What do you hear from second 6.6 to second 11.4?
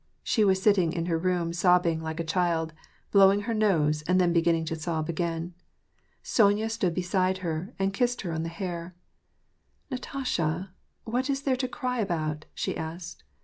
stood beside her, and kissed her on the hair. "Natasha, what